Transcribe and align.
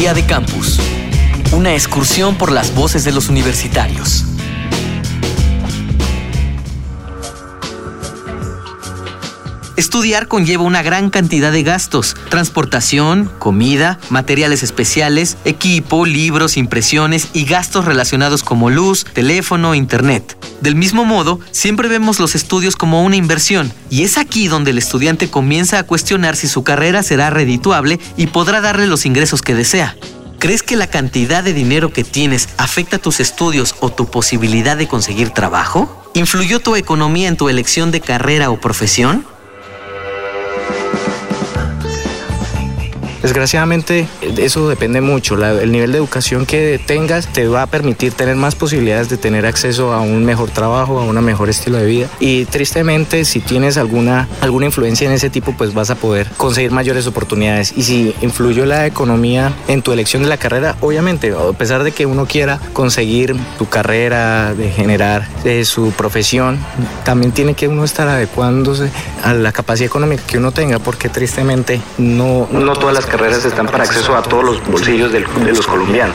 Día 0.00 0.14
de 0.14 0.24
Campus. 0.24 0.80
Una 1.52 1.74
excursión 1.74 2.36
por 2.36 2.52
las 2.52 2.74
voces 2.74 3.04
de 3.04 3.12
los 3.12 3.28
universitarios. 3.28 4.24
Estudiar 9.76 10.26
conlleva 10.26 10.62
una 10.62 10.82
gran 10.82 11.10
cantidad 11.10 11.52
de 11.52 11.62
gastos, 11.64 12.16
transportación, 12.30 13.30
comida, 13.38 13.98
materiales 14.08 14.62
especiales, 14.62 15.36
equipo, 15.44 16.06
libros, 16.06 16.56
impresiones 16.56 17.28
y 17.34 17.44
gastos 17.44 17.84
relacionados 17.84 18.42
como 18.42 18.70
luz, 18.70 19.04
teléfono, 19.04 19.74
internet. 19.74 20.39
Del 20.60 20.74
mismo 20.74 21.06
modo, 21.06 21.40
siempre 21.52 21.88
vemos 21.88 22.20
los 22.20 22.34
estudios 22.34 22.76
como 22.76 23.02
una 23.02 23.16
inversión, 23.16 23.72
y 23.88 24.02
es 24.02 24.18
aquí 24.18 24.46
donde 24.46 24.72
el 24.72 24.78
estudiante 24.78 25.30
comienza 25.30 25.78
a 25.78 25.84
cuestionar 25.84 26.36
si 26.36 26.48
su 26.48 26.64
carrera 26.64 27.02
será 27.02 27.30
redituable 27.30 27.98
y 28.18 28.26
podrá 28.26 28.60
darle 28.60 28.86
los 28.86 29.06
ingresos 29.06 29.40
que 29.40 29.54
desea. 29.54 29.96
¿Crees 30.38 30.62
que 30.62 30.76
la 30.76 30.86
cantidad 30.86 31.42
de 31.42 31.54
dinero 31.54 31.92
que 31.92 32.04
tienes 32.04 32.48
afecta 32.58 32.98
tus 32.98 33.20
estudios 33.20 33.74
o 33.80 33.90
tu 33.90 34.10
posibilidad 34.10 34.76
de 34.76 34.88
conseguir 34.88 35.30
trabajo? 35.30 36.10
¿Influyó 36.14 36.60
tu 36.60 36.76
economía 36.76 37.28
en 37.28 37.36
tu 37.36 37.48
elección 37.48 37.90
de 37.90 38.00
carrera 38.00 38.50
o 38.50 38.60
profesión? 38.60 39.26
Desgraciadamente 43.22 44.06
eso 44.38 44.68
depende 44.68 45.00
mucho. 45.00 45.36
el 45.44 45.72
nivel 45.72 45.92
de 45.92 45.98
educación 45.98 46.46
que 46.46 46.80
tengas 46.84 47.26
te 47.26 47.48
va 47.48 47.62
a 47.62 47.66
permitir 47.66 48.12
tener 48.12 48.36
más 48.36 48.54
posibilidades 48.54 49.08
de 49.08 49.16
tener 49.16 49.46
acceso 49.46 49.92
a 49.92 50.00
un 50.00 50.24
mejor 50.24 50.50
trabajo, 50.50 50.98
a 50.98 51.04
un 51.04 51.20
mejor 51.24 51.50
estilo 51.50 51.78
de 51.78 51.86
vida. 51.86 52.08
Y 52.18 52.46
tristemente 52.46 53.24
si 53.24 53.40
tienes 53.40 53.76
alguna, 53.76 54.28
alguna 54.40 54.66
influencia 54.66 55.06
en 55.06 55.12
ese 55.12 55.30
tipo 55.30 55.54
pues 55.56 55.74
vas 55.74 55.90
a 55.90 55.94
poder 55.94 56.28
conseguir 56.36 56.70
mayores 56.70 57.06
oportunidades. 57.06 57.72
Y 57.76 57.82
si 57.82 58.14
influyó 58.22 58.64
la 58.66 58.86
economía 58.86 59.52
en 59.68 59.82
tu 59.82 59.92
elección 59.92 60.22
de 60.22 60.28
la 60.28 60.36
carrera, 60.36 60.76
obviamente, 60.80 61.32
a 61.32 61.52
pesar 61.52 61.84
de 61.84 61.92
que 61.92 62.06
uno 62.06 62.26
quiera 62.26 62.58
conseguir 62.72 63.36
tu 63.58 63.68
carrera, 63.68 64.54
de 64.54 64.70
generar 64.70 65.28
de 65.44 65.64
su 65.64 65.92
profesión, 65.92 66.58
también 67.04 67.32
tiene 67.32 67.54
que 67.54 67.68
uno 67.68 67.84
estar 67.84 68.08
adecuándose 68.08 68.90
a 69.22 69.34
la 69.34 69.52
capacidad 69.52 69.86
económica 69.86 70.22
que 70.26 70.38
uno 70.38 70.52
tenga 70.52 70.78
porque 70.78 71.08
tristemente 71.08 71.80
no, 71.98 72.48
no 72.50 72.72
todas 72.74 72.94
las 72.94 73.06
carreras 73.10 73.44
están 73.44 73.66
para 73.66 73.84
acceso 73.84 74.16
a 74.16 74.22
todos 74.22 74.44
los 74.44 74.66
bolsillos 74.66 75.12
de 75.12 75.20
los 75.20 75.66
colombianos. 75.66 76.14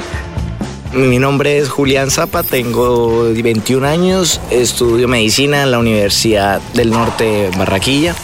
Mi 0.94 1.20
nombre 1.20 1.58
es 1.58 1.68
Julián 1.68 2.10
Zapa, 2.10 2.42
tengo 2.44 3.34
21 3.34 3.86
años, 3.86 4.40
estudio 4.50 5.10
medicina 5.10 5.64
en 5.64 5.72
la 5.72 5.80
Universidad 5.80 6.62
del 6.74 6.90
Norte 6.90 7.52
Barraquilla. 7.58 8.16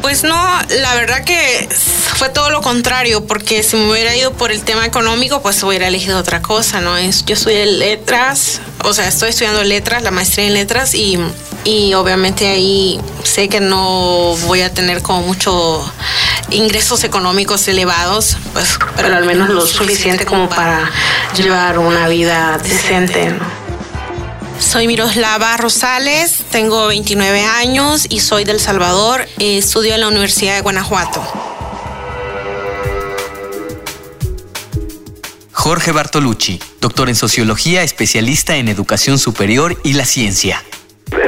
Pues 0.00 0.22
no, 0.22 0.34
la 0.80 0.94
verdad 0.94 1.24
que 1.24 1.68
fue 1.70 2.30
todo 2.30 2.48
lo 2.48 2.62
contrario, 2.62 3.26
porque 3.26 3.62
si 3.62 3.76
me 3.76 3.90
hubiera 3.90 4.16
ido 4.16 4.32
por 4.32 4.50
el 4.50 4.62
tema 4.62 4.86
económico, 4.86 5.42
pues 5.42 5.62
hubiera 5.62 5.88
elegido 5.88 6.18
otra 6.18 6.40
cosa, 6.40 6.80
¿no? 6.80 6.98
Yo 6.98 7.34
estudié 7.34 7.66
letras, 7.66 8.60
o 8.82 8.94
sea, 8.94 9.08
estoy 9.08 9.30
estudiando 9.30 9.62
letras, 9.62 10.02
la 10.02 10.10
maestría 10.10 10.46
en 10.46 10.54
letras, 10.54 10.94
y, 10.94 11.18
y 11.64 11.92
obviamente 11.94 12.46
ahí 12.48 12.98
sé 13.24 13.48
que 13.48 13.60
no 13.60 14.36
voy 14.46 14.62
a 14.62 14.72
tener 14.72 15.02
como 15.02 15.22
mucho 15.22 15.82
ingresos 16.50 17.04
económicos 17.04 17.66
elevados, 17.68 18.36
pues, 18.52 18.78
pero 18.96 19.14
al 19.14 19.24
menos 19.24 19.50
lo 19.50 19.66
suficiente 19.66 20.24
como 20.24 20.48
para 20.48 20.90
llevar 21.36 21.78
una 21.78 22.08
vida 22.08 22.58
decente. 22.58 23.34
Soy 24.58 24.86
Miroslava 24.86 25.56
Rosales, 25.56 26.44
tengo 26.50 26.86
29 26.86 27.44
años 27.44 28.06
y 28.08 28.20
soy 28.20 28.44
del 28.44 28.60
Salvador. 28.60 29.26
Estudio 29.38 29.94
en 29.94 30.00
la 30.00 30.08
Universidad 30.08 30.54
de 30.54 30.62
Guanajuato. 30.62 31.22
Jorge 35.52 35.92
Bartolucci, 35.92 36.60
doctor 36.80 37.08
en 37.08 37.14
sociología, 37.14 37.82
especialista 37.82 38.56
en 38.56 38.68
educación 38.68 39.18
superior 39.18 39.76
y 39.82 39.94
la 39.94 40.04
ciencia. 40.04 40.62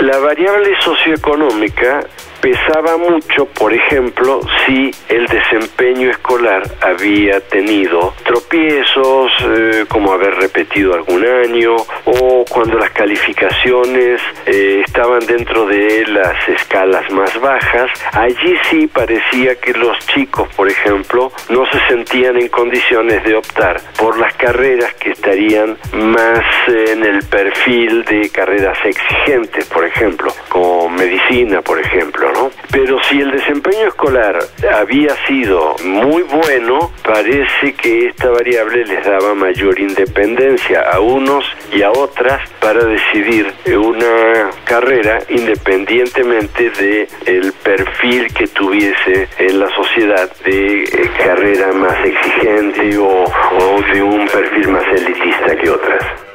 La 0.01 0.19
variable 0.19 0.71
socioeconómica 0.85 2.07
pesaba 2.47 2.97
mucho, 2.97 3.47
por 3.47 3.75
ejemplo, 3.75 4.39
si 4.65 4.93
el 5.09 5.27
desempeño 5.27 6.11
escolar 6.11 6.63
había 6.81 7.41
tenido 7.41 8.15
tropiezos, 8.25 9.33
eh, 9.41 9.85
como 9.89 10.13
haber 10.13 10.37
repetido 10.37 10.95
algún 10.95 11.27
año, 11.27 11.75
o 12.05 12.45
cuando 12.49 12.79
las 12.79 12.91
calificaciones 12.91 14.21
eh, 14.47 14.85
estaban 14.87 15.27
dentro 15.27 15.67
de 15.67 16.07
las 16.07 16.49
escalas 16.49 17.11
más 17.11 17.37
bajas, 17.41 17.91
allí 18.13 18.55
sí 18.71 18.87
parecía 18.87 19.57
que 19.57 19.73
los 19.73 19.99
chicos, 20.15 20.49
por 20.55 20.71
ejemplo, 20.71 21.33
no 21.49 21.67
se 21.67 21.81
sentían 21.89 22.37
en 22.37 22.47
condiciones 22.47 23.25
de 23.25 23.35
optar 23.35 23.81
por 23.99 24.21
las 24.21 24.33
carreras 24.35 24.95
que 24.95 25.11
estarían 25.11 25.77
más 25.95 26.45
en 26.69 27.05
el 27.05 27.25
perfil 27.25 28.05
de 28.05 28.31
carreras 28.31 28.79
exigentes, 28.85 29.65
por 29.67 29.85
ejemplo, 29.85 30.33
como 30.49 30.86
medicina, 30.97 31.63
por 31.63 31.81
ejemplo, 31.81 32.33
¿no? 32.33 32.51
Pero 32.71 33.03
si 33.05 33.21
el 33.21 33.31
desempeño 33.31 33.89
escolar 33.89 34.39
había 34.75 35.15
sido 35.27 35.77
muy 35.85 36.23
bueno, 36.23 36.93
parece 37.05 37.75
que 37.75 38.09
esta 38.09 38.31
variable 38.31 38.85
les 38.85 39.05
daba 39.05 39.35
mayor 39.35 39.79
independencia 39.79 40.81
a 40.81 41.01
unos 41.01 41.45
y 41.73 41.83
a 41.83 41.91
otras 41.91 42.41
para 42.61 42.85
decidir 42.85 43.53
una 43.67 44.51
carrera 44.65 45.19
independientemente 45.29 46.71
de 46.71 47.09
el 47.27 47.53
perfil 47.53 48.33
que 48.35 48.47
tuviese 48.49 49.29
en 49.39 49.61
la 49.61 49.69
sociedad 49.71 50.31
de 50.45 50.85
eh, 50.85 51.11
carrera 51.19 51.73
más 51.73 51.97
exigente 52.05 52.99
o, 52.99 53.25
o 53.25 53.83
de 53.93 54.03
un 54.03 54.27
perfil 54.27 54.69
más 54.69 54.85
elitista 54.93 55.57
que 55.57 55.71
otras. 55.71 56.26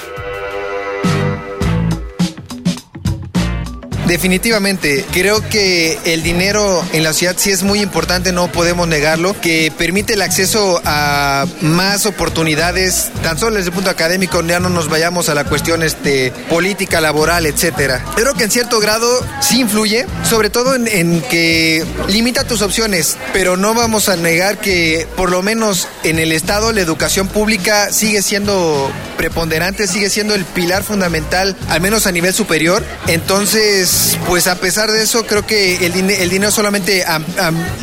Definitivamente, 4.11 5.05
creo 5.13 5.41
que 5.47 5.97
el 6.03 6.21
dinero 6.21 6.83
en 6.91 7.01
la 7.05 7.13
ciudad 7.13 7.35
sí 7.37 7.49
es 7.49 7.63
muy 7.63 7.79
importante, 7.79 8.33
no 8.33 8.51
podemos 8.51 8.85
negarlo, 8.85 9.39
que 9.39 9.71
permite 9.77 10.15
el 10.15 10.21
acceso 10.21 10.81
a 10.83 11.45
más 11.61 12.05
oportunidades, 12.05 13.09
tan 13.23 13.39
solo 13.39 13.55
desde 13.55 13.69
el 13.69 13.73
punto 13.73 13.89
académico, 13.89 14.45
ya 14.45 14.59
no 14.59 14.67
nos 14.67 14.89
vayamos 14.89 15.29
a 15.29 15.33
la 15.33 15.45
cuestión 15.45 15.81
este, 15.81 16.33
política, 16.49 16.99
laboral, 16.99 17.45
etcétera. 17.45 18.03
Creo 18.17 18.33
que 18.33 18.43
en 18.43 18.51
cierto 18.51 18.81
grado 18.81 19.07
sí 19.39 19.61
influye, 19.61 20.05
sobre 20.29 20.49
todo 20.49 20.75
en, 20.75 20.89
en 20.89 21.21
que 21.21 21.85
limita 22.09 22.43
tus 22.43 22.61
opciones, 22.61 23.15
pero 23.31 23.55
no 23.55 23.73
vamos 23.73 24.09
a 24.09 24.17
negar 24.17 24.57
que 24.57 25.07
por 25.15 25.31
lo 25.31 25.41
menos 25.41 25.87
en 26.03 26.19
el 26.19 26.33
Estado 26.33 26.73
la 26.73 26.81
educación 26.81 27.29
pública 27.29 27.93
sigue 27.93 28.21
siendo 28.21 28.91
preponderante, 29.15 29.87
sigue 29.87 30.09
siendo 30.09 30.35
el 30.35 30.43
pilar 30.43 30.83
fundamental, 30.83 31.55
al 31.69 31.79
menos 31.79 32.07
a 32.07 32.11
nivel 32.11 32.33
superior. 32.33 32.83
Entonces, 33.07 34.00
pues 34.27 34.47
a 34.47 34.55
pesar 34.55 34.91
de 34.91 35.03
eso, 35.03 35.25
creo 35.25 35.45
que 35.45 35.85
el, 35.85 35.93
dinero 36.29 36.51
solamente 36.51 37.03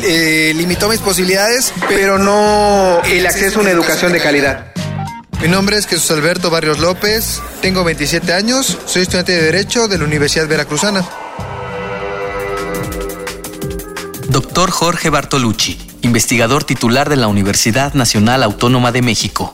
eh, 0.03 0.53
limitó 0.55 0.89
mis 0.89 0.99
posibilidades, 0.99 1.73
pero 1.87 2.17
no 2.17 3.01
el 3.05 3.25
acceso 3.25 3.59
a 3.59 3.61
una 3.61 3.71
educación 3.71 4.11
de 4.11 4.19
calidad. 4.19 4.73
Mi 5.41 5.47
nombre 5.47 5.77
es 5.77 5.87
Jesús 5.87 6.11
Alberto 6.11 6.49
Barrios 6.49 6.79
López, 6.79 7.41
tengo 7.61 7.83
27 7.83 8.33
años, 8.33 8.77
soy 8.85 9.03
estudiante 9.03 9.31
de 9.31 9.43
Derecho 9.43 9.87
de 9.87 9.97
la 9.97 10.03
Universidad 10.03 10.47
Veracruzana. 10.47 11.05
Doctor 14.29 14.69
Jorge 14.71 15.09
Bartolucci, 15.09 15.79
investigador 16.01 16.63
titular 16.63 17.09
de 17.09 17.15
la 17.15 17.27
Universidad 17.27 17.93
Nacional 17.93 18.43
Autónoma 18.43 18.91
de 18.91 19.01
México. 19.01 19.53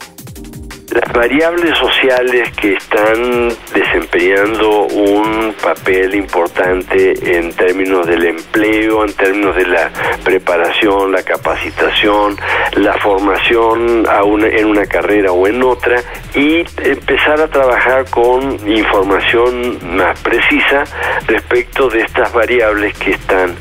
Las 0.96 1.12
variables 1.12 1.78
sociales 1.78 2.52
que 2.52 2.76
están 2.76 3.50
desempeñando 3.74 4.84
un 4.84 5.54
papel 5.62 6.16
importante 6.16 7.36
en 7.38 7.52
términos 7.52 8.08
del 8.08 8.24
empleo, 8.24 9.04
en 9.04 9.12
términos 9.12 9.58
de 9.58 9.68
la 9.68 9.92
preparación, 10.24 11.12
la 11.12 11.22
capacitación, 11.22 12.38
la 12.78 12.94
formación 13.00 14.08
en 14.08 14.66
una 14.66 14.86
carrera 14.86 15.34
o 15.34 15.46
en 15.47 15.64
otra 15.64 16.02
y 16.34 16.64
empezar 16.82 17.41
a 17.41 17.50
trabajar 17.50 18.09
con 18.09 18.58
información 18.66 19.98
más 19.98 20.18
precisa 20.22 20.86
respecto 21.28 21.90
de 21.90 22.03
estas 22.03 22.32
variables 22.32 22.98
que 22.98 23.12
están 23.12 23.53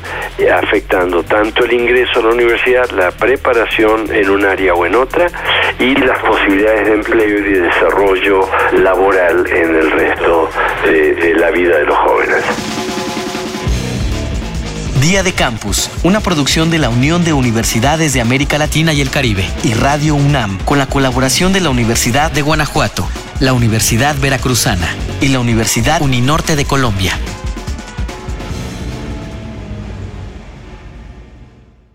afectando 0.53 1.21
tanto 1.23 1.65
el 1.65 1.73
ingreso 1.73 2.19
a 2.19 2.23
la 2.23 2.29
universidad, 2.29 2.89
la 2.91 3.11
preparación 3.11 4.13
en 4.13 4.29
un 4.29 4.45
área 4.45 4.73
o 4.73 4.85
en 4.85 4.95
otra 4.95 5.27
y 5.79 5.95
las 5.95 6.19
posibilidades 6.19 6.87
de 6.87 6.93
empleo 6.93 7.39
y 7.39 7.41
de 7.41 7.61
desarrollo 7.61 8.49
laboral 8.73 9.45
en 9.47 9.75
el 9.75 9.91
resto 9.91 10.49
de, 10.85 11.35
la 11.35 11.51
vida 11.51 11.77
de 11.77 11.85
los 11.85 11.97
jóvenes. 11.97 12.43
Día 15.01 15.21
de 15.21 15.33
Campus, 15.33 15.91
una 16.03 16.19
producción 16.19 16.71
de 16.71 16.79
la 16.79 16.89
Unión 16.89 17.23
de 17.23 17.33
Universidades 17.33 18.13
de 18.13 18.21
América 18.21 18.57
Latina 18.57 18.93
y 18.93 19.01
el 19.01 19.11
Caribe 19.11 19.45
y 19.63 19.73
Radio 19.73 20.15
UNAM, 20.15 20.57
con 20.65 20.79
la 20.79 20.87
colaboración 20.87 21.53
de 21.53 21.61
la 21.61 21.69
Universidad 21.69 22.31
de 22.31 22.41
Guanajuato, 22.41 23.07
la 23.39 23.53
Universidad 23.53 24.15
Veracruzana 24.19 24.87
y 25.21 25.27
la 25.27 25.39
Universidad 25.39 26.01
Uninorte 26.01 26.55
de 26.55 26.65
Colombia. 26.65 27.19